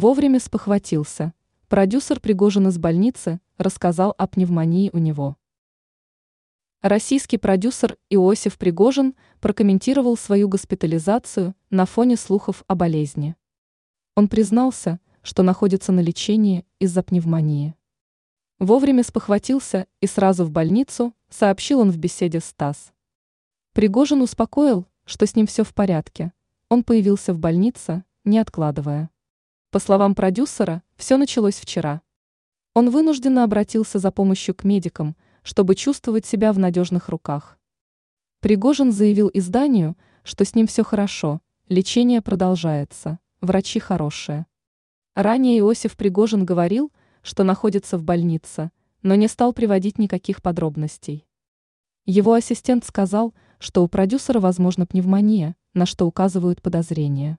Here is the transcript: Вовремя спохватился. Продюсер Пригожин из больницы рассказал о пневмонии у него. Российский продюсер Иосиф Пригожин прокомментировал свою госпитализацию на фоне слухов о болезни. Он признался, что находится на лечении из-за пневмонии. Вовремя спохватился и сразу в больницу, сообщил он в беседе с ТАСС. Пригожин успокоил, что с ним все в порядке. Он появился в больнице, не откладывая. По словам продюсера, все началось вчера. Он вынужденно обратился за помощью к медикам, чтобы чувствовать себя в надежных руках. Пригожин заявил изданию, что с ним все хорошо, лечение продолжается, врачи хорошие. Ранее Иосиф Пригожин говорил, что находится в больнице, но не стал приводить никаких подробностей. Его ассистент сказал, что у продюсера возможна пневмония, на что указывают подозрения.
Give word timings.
Вовремя 0.00 0.38
спохватился. 0.38 1.34
Продюсер 1.66 2.20
Пригожин 2.20 2.68
из 2.68 2.78
больницы 2.78 3.40
рассказал 3.56 4.14
о 4.16 4.28
пневмонии 4.28 4.90
у 4.92 4.98
него. 4.98 5.36
Российский 6.82 7.36
продюсер 7.36 7.98
Иосиф 8.08 8.58
Пригожин 8.58 9.16
прокомментировал 9.40 10.16
свою 10.16 10.48
госпитализацию 10.48 11.56
на 11.70 11.84
фоне 11.84 12.16
слухов 12.16 12.62
о 12.68 12.76
болезни. 12.76 13.34
Он 14.14 14.28
признался, 14.28 15.00
что 15.22 15.42
находится 15.42 15.90
на 15.90 15.98
лечении 15.98 16.64
из-за 16.78 17.02
пневмонии. 17.02 17.74
Вовремя 18.60 19.02
спохватился 19.02 19.88
и 20.00 20.06
сразу 20.06 20.44
в 20.44 20.52
больницу, 20.52 21.12
сообщил 21.28 21.80
он 21.80 21.90
в 21.90 21.98
беседе 21.98 22.38
с 22.38 22.52
ТАСС. 22.52 22.92
Пригожин 23.72 24.22
успокоил, 24.22 24.86
что 25.06 25.26
с 25.26 25.34
ним 25.34 25.48
все 25.48 25.64
в 25.64 25.74
порядке. 25.74 26.32
Он 26.68 26.84
появился 26.84 27.34
в 27.34 27.40
больнице, 27.40 28.04
не 28.22 28.38
откладывая. 28.38 29.10
По 29.70 29.80
словам 29.80 30.14
продюсера, 30.14 30.82
все 30.96 31.18
началось 31.18 31.56
вчера. 31.56 32.00
Он 32.72 32.88
вынужденно 32.88 33.44
обратился 33.44 33.98
за 33.98 34.10
помощью 34.10 34.54
к 34.54 34.64
медикам, 34.64 35.14
чтобы 35.42 35.74
чувствовать 35.74 36.24
себя 36.24 36.54
в 36.54 36.58
надежных 36.58 37.10
руках. 37.10 37.58
Пригожин 38.40 38.92
заявил 38.92 39.30
изданию, 39.34 39.94
что 40.22 40.46
с 40.46 40.54
ним 40.54 40.66
все 40.66 40.84
хорошо, 40.84 41.42
лечение 41.68 42.22
продолжается, 42.22 43.18
врачи 43.42 43.78
хорошие. 43.78 44.46
Ранее 45.14 45.58
Иосиф 45.58 45.98
Пригожин 45.98 46.46
говорил, 46.46 46.90
что 47.20 47.44
находится 47.44 47.98
в 47.98 48.02
больнице, 48.02 48.70
но 49.02 49.16
не 49.16 49.28
стал 49.28 49.52
приводить 49.52 49.98
никаких 49.98 50.40
подробностей. 50.40 51.26
Его 52.06 52.32
ассистент 52.32 52.86
сказал, 52.86 53.34
что 53.58 53.84
у 53.84 53.88
продюсера 53.88 54.40
возможна 54.40 54.86
пневмония, 54.86 55.56
на 55.74 55.84
что 55.84 56.06
указывают 56.06 56.62
подозрения. 56.62 57.38